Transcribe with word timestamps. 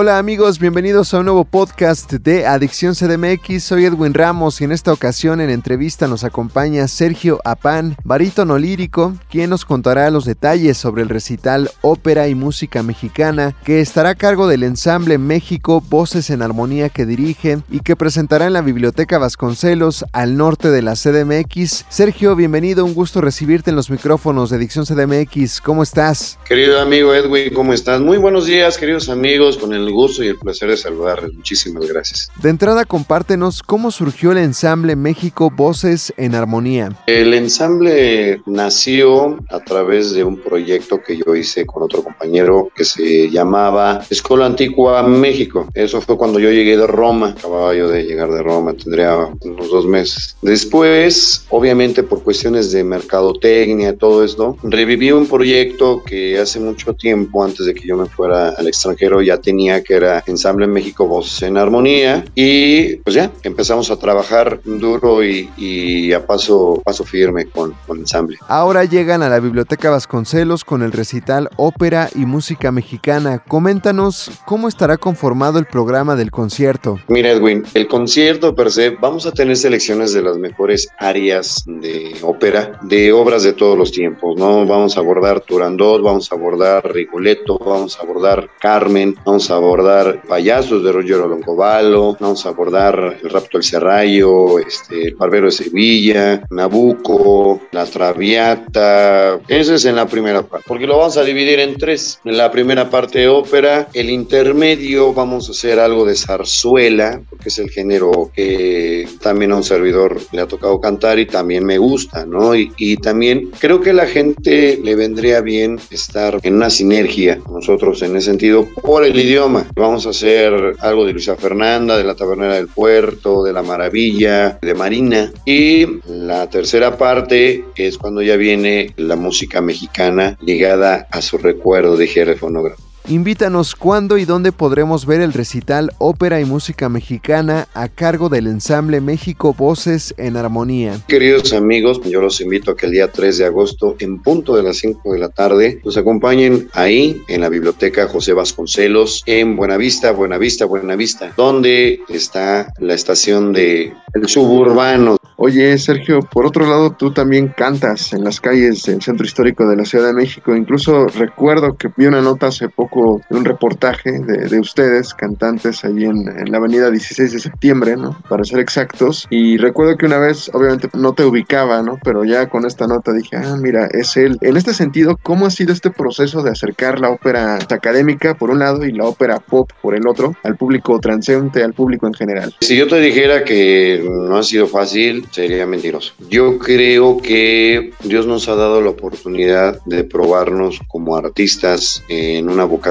Hola 0.00 0.18
amigos, 0.18 0.60
bienvenidos 0.60 1.12
a 1.12 1.18
un 1.18 1.24
nuevo 1.24 1.44
podcast 1.44 2.12
de 2.12 2.46
Adicción 2.46 2.94
CDMX. 2.94 3.64
Soy 3.64 3.84
Edwin 3.84 4.14
Ramos 4.14 4.60
y 4.60 4.64
en 4.64 4.70
esta 4.70 4.92
ocasión 4.92 5.40
en 5.40 5.50
entrevista 5.50 6.06
nos 6.06 6.22
acompaña 6.22 6.86
Sergio 6.86 7.40
Apán, 7.44 7.96
barítono 8.04 8.58
lírico, 8.58 9.16
quien 9.28 9.50
nos 9.50 9.64
contará 9.64 10.08
los 10.12 10.24
detalles 10.24 10.78
sobre 10.78 11.02
el 11.02 11.08
recital 11.08 11.68
Ópera 11.80 12.28
y 12.28 12.36
Música 12.36 12.84
Mexicana 12.84 13.56
que 13.64 13.80
estará 13.80 14.10
a 14.10 14.14
cargo 14.14 14.46
del 14.46 14.62
ensamble 14.62 15.18
México 15.18 15.80
Voces 15.80 16.30
en 16.30 16.42
Armonía 16.42 16.90
que 16.90 17.04
dirige 17.04 17.58
y 17.68 17.80
que 17.80 17.96
presentará 17.96 18.46
en 18.46 18.52
la 18.52 18.62
Biblioteca 18.62 19.18
Vasconcelos 19.18 20.04
al 20.12 20.36
norte 20.36 20.70
de 20.70 20.82
la 20.82 20.94
CDMX. 20.94 21.86
Sergio, 21.88 22.36
bienvenido, 22.36 22.84
un 22.84 22.94
gusto 22.94 23.20
recibirte 23.20 23.70
en 23.70 23.76
los 23.76 23.90
micrófonos 23.90 24.50
de 24.50 24.58
Adicción 24.58 24.84
CDMX. 24.86 25.60
¿Cómo 25.60 25.82
estás? 25.82 26.38
Querido 26.46 26.80
amigo 26.80 27.12
Edwin, 27.12 27.52
¿cómo 27.52 27.72
estás? 27.72 28.00
Muy 28.00 28.18
buenos 28.18 28.46
días, 28.46 28.78
queridos 28.78 29.08
amigos, 29.08 29.58
con 29.58 29.72
el 29.72 29.87
gusto 29.92 30.22
y 30.22 30.28
el 30.28 30.38
placer 30.38 30.70
de 30.70 30.76
saludarles. 30.76 31.34
Muchísimas 31.34 31.86
gracias. 31.86 32.30
De 32.42 32.50
entrada, 32.50 32.84
compártenos 32.84 33.62
cómo 33.62 33.90
surgió 33.90 34.32
el 34.32 34.38
ensamble 34.38 34.96
México 34.96 35.50
Voces 35.50 36.12
en 36.16 36.34
Armonía. 36.34 36.90
El 37.06 37.34
ensamble 37.34 38.40
nació 38.46 39.38
a 39.50 39.60
través 39.60 40.12
de 40.12 40.24
un 40.24 40.38
proyecto 40.38 41.00
que 41.02 41.18
yo 41.18 41.34
hice 41.34 41.66
con 41.66 41.82
otro 41.82 42.02
compañero 42.02 42.70
que 42.74 42.84
se 42.84 43.30
llamaba 43.30 44.04
Escuela 44.10 44.46
Antigua 44.46 45.02
México. 45.02 45.68
Eso 45.74 46.00
fue 46.00 46.16
cuando 46.16 46.38
yo 46.38 46.50
llegué 46.50 46.76
de 46.76 46.86
Roma. 46.86 47.34
Acababa 47.38 47.74
yo 47.74 47.88
de 47.88 48.04
llegar 48.04 48.30
de 48.30 48.42
Roma, 48.42 48.74
tendría 48.74 49.16
unos 49.16 49.70
dos 49.70 49.86
meses. 49.86 50.36
Después, 50.42 51.44
obviamente 51.50 52.02
por 52.02 52.22
cuestiones 52.22 52.72
de 52.72 52.84
mercadotecnia, 52.84 53.96
todo 53.96 54.24
esto, 54.24 54.56
reviví 54.62 55.10
un 55.12 55.26
proyecto 55.26 56.02
que 56.04 56.38
hace 56.38 56.60
mucho 56.60 56.94
tiempo, 56.94 57.44
antes 57.44 57.66
de 57.66 57.74
que 57.74 57.86
yo 57.86 57.96
me 57.96 58.06
fuera 58.06 58.50
al 58.50 58.68
extranjero, 58.68 59.22
ya 59.22 59.38
tenía 59.38 59.67
que 59.82 59.94
era 59.94 60.22
Ensamble 60.26 60.66
México 60.66 61.06
Voces 61.06 61.42
en 61.42 61.56
Armonía 61.56 62.24
y 62.34 62.96
pues 62.96 63.14
ya 63.14 63.30
empezamos 63.42 63.90
a 63.90 63.98
trabajar 63.98 64.60
duro 64.64 65.22
y, 65.22 66.12
a 66.12 66.26
paso, 66.26 66.80
paso 66.84 67.04
firme 67.04 67.46
con, 67.46 67.74
con 67.86 67.98
Ensamble. 67.98 68.38
Ahora 68.48 68.84
llegan 68.84 69.22
a 69.22 69.28
la 69.28 69.40
Biblioteca 69.40 69.90
Vasconcelos 69.90 70.64
con 70.64 70.82
el 70.82 70.92
recital 70.92 71.50
Ópera 71.56 72.08
y 72.14 72.26
Música 72.26 72.72
Mexicana. 72.72 73.42
Coméntanos 73.46 74.30
cómo 74.44 74.68
estará 74.68 74.96
conformado 74.96 75.58
el 75.58 75.66
programa 75.66 76.16
del 76.16 76.30
concierto. 76.30 76.98
Mira 77.08 77.30
Edwin, 77.30 77.64
el 77.74 77.86
concierto 77.88 78.54
per 78.54 78.70
se, 78.70 78.90
vamos 78.90 79.26
a 79.26 79.32
tener 79.32 79.56
selecciones 79.56 80.12
de 80.12 80.22
las 80.22 80.38
mejores 80.38 80.88
áreas 80.98 81.64
de 81.66 82.16
ópera, 82.22 82.78
de 82.82 83.12
obras 83.12 83.42
de 83.42 83.52
todos 83.52 83.76
los 83.76 83.92
tiempos, 83.92 84.36
¿no? 84.36 84.66
Vamos 84.66 84.96
a 84.96 85.00
abordar 85.00 85.40
Turandot, 85.40 86.02
vamos 86.02 86.30
a 86.30 86.34
abordar 86.34 86.92
Rigoletto, 86.92 87.58
vamos 87.58 87.98
a 87.98 88.02
abordar 88.02 88.48
Carmen, 88.60 89.14
vamos 89.24 89.50
a 89.50 89.56
abordar 89.58 90.22
Payasos 90.22 90.82
de 90.82 90.92
Roger 90.92 91.18
Longoballo, 91.18 92.16
vamos 92.18 92.44
a 92.44 92.50
abordar 92.50 93.18
El 93.22 93.30
rapto 93.30 93.58
del 93.58 93.64
Serrallo, 93.64 94.58
este, 94.58 95.08
El 95.08 95.14
barbero 95.14 95.46
de 95.46 95.52
Sevilla, 95.52 96.42
Nabucco, 96.50 97.60
La 97.72 97.84
Traviata. 97.86 99.40
Eso 99.48 99.74
es 99.74 99.84
en 99.84 99.96
la 99.96 100.06
primera 100.06 100.42
parte, 100.42 100.64
porque 100.66 100.86
lo 100.86 100.98
vamos 100.98 101.16
a 101.16 101.24
dividir 101.24 101.60
en 101.60 101.76
tres. 101.76 102.20
En 102.24 102.36
la 102.36 102.50
primera 102.50 102.88
parte 102.90 103.20
de 103.20 103.28
ópera, 103.28 103.88
el 103.92 104.10
intermedio 104.10 105.12
vamos 105.12 105.48
a 105.48 105.52
hacer 105.52 105.78
algo 105.78 106.04
de 106.04 106.14
zarzuela, 106.14 107.20
porque 107.28 107.48
es 107.48 107.58
el 107.58 107.70
género 107.70 108.30
que 108.34 109.08
también 109.20 109.52
a 109.52 109.56
un 109.56 109.64
servidor 109.64 110.18
le 110.32 110.42
ha 110.42 110.46
tocado 110.46 110.80
cantar 110.80 111.18
y 111.18 111.26
también 111.26 111.64
me 111.64 111.78
gusta, 111.78 112.24
¿no? 112.24 112.54
Y, 112.54 112.72
y 112.76 112.96
también 112.96 113.50
creo 113.58 113.80
que 113.80 113.90
a 113.90 113.94
la 113.94 114.06
gente 114.06 114.78
le 114.82 114.94
vendría 114.94 115.40
bien 115.40 115.78
estar 115.90 116.38
en 116.42 116.54
una 116.54 116.70
sinergia 116.70 117.38
nosotros 117.50 118.02
en 118.02 118.16
ese 118.16 118.26
sentido 118.26 118.66
por 118.82 119.04
el 119.04 119.18
idioma 119.18 119.47
Vamos 119.74 120.06
a 120.06 120.10
hacer 120.10 120.52
algo 120.80 121.06
de 121.06 121.12
Luisa 121.12 121.36
Fernanda, 121.36 121.96
de 121.96 122.04
la 122.04 122.14
Tabernera 122.14 122.54
del 122.54 122.68
Puerto, 122.68 123.42
de 123.42 123.52
la 123.52 123.62
Maravilla, 123.62 124.58
de 124.60 124.74
Marina. 124.74 125.32
Y 125.46 125.86
la 126.06 126.48
tercera 126.50 126.98
parte 126.98 127.64
es 127.74 127.96
cuando 127.96 128.20
ya 128.20 128.36
viene 128.36 128.92
la 128.96 129.16
música 129.16 129.60
mexicana 129.60 130.36
ligada 130.42 131.06
a 131.10 131.22
su 131.22 131.38
recuerdo 131.38 131.96
de 131.96 132.08
Jerry 132.08 132.36
Fonógrafo. 132.36 132.87
Invítanos 133.08 133.74
cuándo 133.74 134.18
y 134.18 134.26
dónde 134.26 134.52
podremos 134.52 135.06
ver 135.06 135.22
el 135.22 135.32
recital 135.32 135.92
Ópera 135.96 136.42
y 136.42 136.44
Música 136.44 136.90
Mexicana 136.90 137.66
a 137.72 137.88
cargo 137.88 138.28
del 138.28 138.46
ensamble 138.46 139.00
México 139.00 139.54
Voces 139.54 140.14
en 140.18 140.36
Armonía. 140.36 141.00
Queridos 141.08 141.54
amigos, 141.54 142.02
yo 142.04 142.20
los 142.20 142.42
invito 142.42 142.72
a 142.72 142.76
que 142.76 142.84
el 142.84 142.92
día 142.92 143.10
3 143.10 143.38
de 143.38 143.46
agosto, 143.46 143.96
en 143.98 144.20
punto 144.20 144.54
de 144.56 144.62
las 144.62 144.76
5 144.76 145.14
de 145.14 145.20
la 145.20 145.30
tarde, 145.30 145.80
nos 145.86 145.96
acompañen 145.96 146.68
ahí 146.74 147.22
en 147.28 147.40
la 147.40 147.48
Biblioteca 147.48 148.08
José 148.08 148.34
Vasconcelos, 148.34 149.22
en 149.24 149.56
Buenavista, 149.56 150.12
Buenavista, 150.12 150.66
Buenavista, 150.66 151.32
donde 151.34 152.00
está 152.10 152.74
la 152.78 152.92
estación 152.92 153.54
de 153.54 153.90
el 154.12 154.28
suburbano 154.28 155.16
Oye, 155.40 155.78
Sergio, 155.78 156.18
por 156.18 156.46
otro 156.46 156.66
lado, 156.66 156.90
tú 156.90 157.12
también 157.12 157.54
cantas 157.56 158.12
en 158.12 158.24
las 158.24 158.40
calles 158.40 158.82
del 158.82 159.00
centro 159.00 159.24
histórico 159.24 159.68
de 159.68 159.76
la 159.76 159.84
Ciudad 159.84 160.08
de 160.08 160.12
México. 160.12 160.56
Incluso 160.56 161.06
recuerdo 161.06 161.76
que 161.76 161.88
vi 161.96 162.06
una 162.06 162.20
nota 162.20 162.48
hace 162.48 162.68
poco 162.68 162.97
de 162.98 163.36
un 163.36 163.44
reportaje 163.44 164.10
de, 164.20 164.60
ustedes, 164.60 165.14
cantantes, 165.14 165.84
allí 165.84 166.04
en, 166.04 166.24
la 166.50 166.58
avenida 166.58 166.90
16 166.90 167.32
de 167.32 167.40
septiembre, 167.40 167.96
¿no? 167.96 168.20
Para 168.28 168.44
ser 168.44 168.60
exactos. 168.60 169.26
Y 169.30 169.56
recuerdo 169.56 169.96
que 169.96 170.06
una 170.06 170.18
vez, 170.18 170.50
obviamente, 170.52 170.88
no 170.94 171.12
te 171.12 171.24
ubicaba, 171.24 171.82
¿no? 171.82 171.98
Pero 172.02 172.24
ya 172.24 172.48
con 172.48 172.66
esta 172.66 172.86
nota 172.86 173.12
dije, 173.12 173.36
ah, 173.36 173.56
mira, 173.60 173.88
es 173.92 174.16
él. 174.16 174.38
En 174.40 174.56
este 174.56 174.74
sentido, 174.74 175.18
¿cómo 175.22 175.46
ha 175.46 175.50
sido 175.50 175.72
este 175.72 175.90
proceso 175.90 176.42
de 176.42 176.50
acercar 176.50 177.00
la 177.00 177.10
ópera 177.10 177.56
académica 177.56 178.34
por 178.34 178.50
un 178.50 178.60
lado 178.60 178.84
y 178.84 178.92
la 178.92 179.04
ópera 179.04 179.38
pop 179.38 179.70
por 179.80 179.94
el 179.94 180.06
otro 180.06 180.34
al 180.42 180.56
público 180.56 180.98
transeúnte, 180.98 181.62
al 181.62 181.74
público 181.74 182.06
en 182.06 182.14
general? 182.14 182.54
Si 182.60 182.76
yo 182.76 182.88
te 182.88 183.00
dijera 183.00 183.44
que 183.44 184.04
no 184.04 184.36
ha 184.36 184.42
sido 184.42 184.66
fácil, 184.66 185.26
sería 185.30 185.66
mentiroso. 185.66 186.14
Yo 186.28 186.58
creo 186.58 187.18
que 187.18 187.92
Dios 188.02 188.26
nos 188.26 188.48
ha 188.48 188.54
dado 188.54 188.80
la 188.80 188.90
oportunidad 188.90 189.80
de 189.84 190.04
probarnos 190.04 190.80
como 190.88 191.16
artistas 191.16 192.02
en 192.08 192.48
una 192.48 192.64
vocación, 192.64 192.87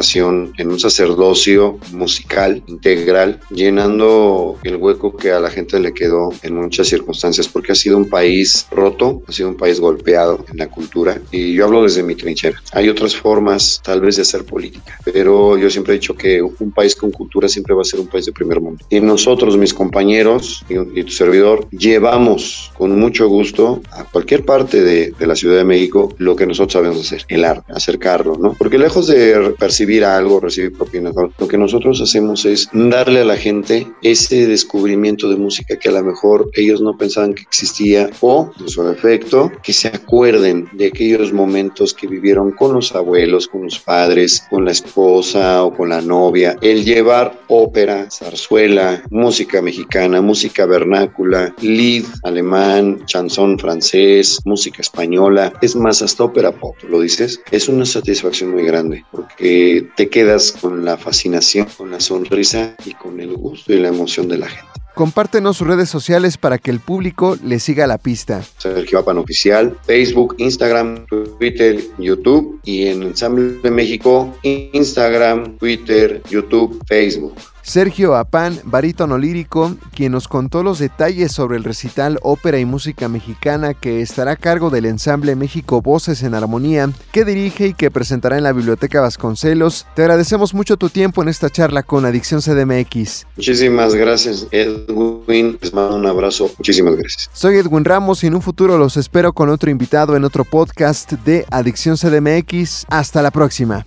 en 0.58 0.70
un 0.70 0.80
sacerdocio 0.80 1.80
musical 1.92 2.64
integral, 2.68 3.40
llenando 3.50 4.58
el 4.64 4.76
hueco 4.76 5.16
que 5.16 5.32
a 5.32 5.40
la 5.40 5.50
gente 5.50 5.80
le 5.80 5.94
quedó 5.94 6.30
en 6.44 6.56
muchas 6.56 6.88
circunstancias, 6.88 7.48
porque 7.48 7.72
ha 7.72 7.76
sido 7.76 7.98
un 7.98 8.10
país 8.10 8.68
roto, 8.72 9.22
ha 9.28 9.32
sido 9.32 9.50
un 9.50 9.58
país 9.58 9.80
golpeado 9.80 10.46
en 10.52 10.58
la 10.58 10.68
cultura, 10.68 11.20
y 11.32 11.54
yo 11.54 11.66
hablo 11.66 11.84
desde 11.84 12.04
mi 12.04 12.16
trinchera. 12.16 12.62
Hay 12.74 12.90
otras 12.90 13.16
formas 13.16 13.82
tal 13.84 14.02
vez 14.02 14.18
de 14.18 14.22
hacer 14.22 14.46
política, 14.46 15.00
pero 15.04 15.58
yo 15.58 15.70
siempre 15.70 15.96
he 15.96 16.00
dicho 16.00 16.16
que 16.16 16.42
un 16.42 16.72
país 16.72 16.96
con 16.96 17.12
cultura 17.12 17.48
siempre 17.48 17.74
va 17.74 17.82
a 17.82 17.86
ser 17.86 18.00
un 18.00 18.08
país 18.08 18.26
de 18.26 18.32
primer 18.32 18.62
mundo. 18.62 18.86
Y 18.90 19.00
nosotros, 19.00 19.58
mis 19.58 19.74
compañeros 19.74 20.64
y, 20.70 21.00
y 21.00 21.04
tu 21.04 21.12
servidor, 21.12 21.68
llevamos 21.72 22.72
con 22.78 23.00
mucho 23.00 23.28
gusto 23.28 23.82
a 23.92 24.04
cualquier 24.04 24.46
parte 24.46 24.82
de, 24.82 25.14
la 25.20 25.36
Ciudad 25.36 25.58
de 25.58 25.66
México 25.66 26.14
lo 26.18 26.36
que 26.36 26.46
nosotros 26.46 26.74
sabemos 26.74 27.00
hacer, 27.06 27.24
el 27.28 27.44
arte, 27.44 27.72
acercarlo, 27.74 28.38
¿no? 28.40 28.54
Porque 28.54 28.78
lejos 28.78 29.08
de 29.08 29.54
percibir 29.60 29.87
algo, 30.04 30.40
recibir 30.40 30.74
propinas, 30.74 31.14
lo 31.16 31.48
que 31.48 31.58
nosotros 31.58 32.02
hacemos 32.02 32.46
es 32.46 32.70
darle 32.74 33.22
a 33.22 33.26
la 33.26 33.38
gente 33.38 33.88
ese 34.02 34.46
descubrimiento 34.48 35.30
de 35.30 35.38
música 35.38 35.78
que 35.78 35.90
a 35.90 35.94
lo 35.94 36.04
mejor 36.04 36.50
ellos 36.54 36.82
no 36.82 36.98
pensaban 36.98 37.34
que 37.34 37.44
existía 37.44 38.10
o, 38.20 38.52
en 38.60 38.68
su 38.68 38.88
efecto, 38.90 39.52
que 39.64 39.74
se 39.74 39.88
acuerden 39.88 40.68
de 40.74 40.88
aquellos 40.88 41.32
momentos 41.32 41.94
que 41.94 42.08
vivieron 42.08 42.52
con 42.52 42.74
los 42.74 42.94
abuelos, 42.94 43.48
con 43.48 43.64
los 43.64 43.80
padres, 43.80 44.44
con 44.50 44.66
la 44.66 44.72
esposa 44.72 45.64
o 45.64 45.74
con 45.74 45.90
la 45.90 46.02
novia. 46.02 46.58
El 46.62 46.84
llevar 46.84 47.40
ópera, 47.48 48.10
zarzuela, 48.12 49.04
música 49.10 49.62
mexicana, 49.62 50.22
música 50.22 50.66
vernácula, 50.66 51.56
lead, 51.62 52.04
alemán, 52.24 53.06
chanson 53.06 53.58
francés, 53.58 54.40
música 54.44 54.82
española, 54.82 55.54
es 55.62 55.76
más, 55.76 56.02
hasta 56.02 56.26
ópera 56.26 56.52
pop, 56.52 56.76
lo 56.90 57.00
dices, 57.02 57.40
es 57.52 57.70
una 57.70 57.86
satisfacción 57.86 58.52
muy 58.52 58.66
grande 58.66 59.06
porque 59.12 59.67
te 59.96 60.10
quedas 60.10 60.52
con 60.52 60.86
la 60.86 60.98
fascinación, 60.98 61.68
con 61.78 61.92
la 61.92 62.00
sonrisa 62.00 62.76
y 62.86 62.94
con 62.94 63.20
el 63.20 63.36
gusto 63.36 63.74
y 63.74 63.80
la 63.80 63.90
emoción 63.90 64.28
de 64.28 64.38
la 64.38 64.48
gente. 64.48 64.68
Compártenos 64.98 65.58
sus 65.58 65.68
redes 65.68 65.90
sociales 65.90 66.38
para 66.38 66.58
que 66.58 66.72
el 66.72 66.80
público 66.80 67.38
le 67.44 67.60
siga 67.60 67.86
la 67.86 68.00
pista. 68.00 68.42
Sergio 68.58 68.98
Apan 68.98 69.20
Oficial, 69.20 69.78
Facebook, 69.86 70.34
Instagram, 70.40 71.06
Twitter, 71.38 71.80
YouTube 72.00 72.60
y 72.64 72.88
en 72.88 73.04
Ensamble 73.04 73.60
de 73.62 73.70
México, 73.70 74.36
Instagram, 74.42 75.56
Twitter, 75.60 76.24
YouTube, 76.32 76.82
Facebook. 76.88 77.36
Sergio 77.68 78.16
Apán, 78.16 78.62
barítono 78.64 79.18
lírico, 79.18 79.76
quien 79.94 80.14
nos 80.14 80.30
contó 80.30 80.64
los 80.64 80.80
detalles 80.80 81.34
sobre 81.34 81.58
el 81.58 81.66
recital 81.66 82.18
Ópera 82.24 82.60
y 82.60 82.66
Música 82.66 83.10
Mexicana 83.10 83.74
que 83.74 84.02
estará 84.02 84.32
a 84.32 84.36
cargo 84.38 84.70
del 84.70 84.86
ensamble 84.86 85.36
México 85.36 85.82
Voces 85.82 86.24
en 86.24 86.34
Armonía, 86.34 86.90
que 87.12 87.26
dirige 87.26 87.68
y 87.68 87.74
que 87.74 87.92
presentará 87.92 88.38
en 88.38 88.46
la 88.46 88.54
Biblioteca 88.54 89.02
Vasconcelos. 89.02 89.86
Te 89.96 90.04
agradecemos 90.04 90.54
mucho 90.54 90.78
tu 90.78 90.88
tiempo 90.88 91.22
en 91.22 91.28
esta 91.28 91.50
charla 91.50 91.84
con 91.84 92.06
Adicción 92.06 92.40
CDMX. 92.40 93.28
Muchísimas 93.36 93.94
gracias, 93.96 94.48
Edwin. 94.52 95.60
Les 95.62 95.74
mando 95.74 95.98
un 95.98 96.06
abrazo. 96.06 96.50
Muchísimas 96.58 96.96
gracias. 96.96 97.30
Soy 97.34 97.58
Edwin 97.58 97.84
Ramos 97.84 98.24
y 98.24 98.28
en 98.28 98.36
un 98.36 98.42
futuro 98.42 98.78
los 98.78 98.96
espero 98.96 99.34
con 99.34 99.50
otro 99.50 99.70
invitado 99.70 100.16
en 100.16 100.24
otro 100.24 100.46
podcast 100.46 101.12
de 101.12 101.46
Adicción 101.52 101.98
CDMX. 101.98 102.86
Hasta 102.88 103.22
la 103.22 103.32
próxima. 103.32 103.86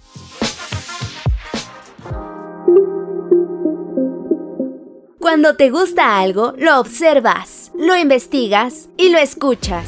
Cuando 5.30 5.54
te 5.54 5.70
gusta 5.70 6.18
algo, 6.18 6.54
lo 6.58 6.80
observas, 6.80 7.70
lo 7.78 7.96
investigas 7.96 8.88
y 8.96 9.10
lo 9.10 9.18
escuchas. 9.18 9.86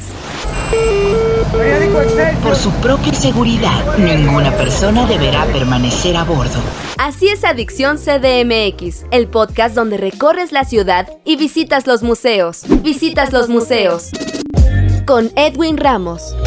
Por 2.41 2.55
su 2.55 2.71
propia 2.75 3.13
seguridad, 3.13 3.97
ninguna 3.97 4.55
persona 4.55 5.05
deberá 5.05 5.43
permanecer 5.47 6.15
a 6.15 6.23
bordo. 6.23 6.61
Así 6.97 7.27
es 7.27 7.43
Adicción 7.43 7.97
CDMX, 7.97 9.03
el 9.11 9.27
podcast 9.27 9.75
donde 9.75 9.97
recorres 9.97 10.53
la 10.53 10.63
ciudad 10.63 11.09
y 11.25 11.35
visitas 11.35 11.87
los 11.87 12.03
museos. 12.03 12.63
Visitas 12.81 13.33
los 13.33 13.49
museos. 13.49 14.11
Con 15.05 15.29
Edwin 15.35 15.75
Ramos. 15.75 16.37